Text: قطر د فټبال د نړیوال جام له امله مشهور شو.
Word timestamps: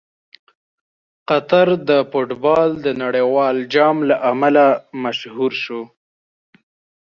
قطر 1.29 1.67
د 1.89 1.91
فټبال 2.11 2.69
د 2.85 2.87
نړیوال 3.03 3.55
جام 3.73 3.97
له 4.09 4.15
امله 4.31 4.65
مشهور 5.03 5.51
شو. 5.63 5.81